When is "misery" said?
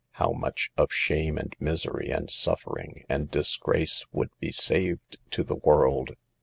1.59-2.09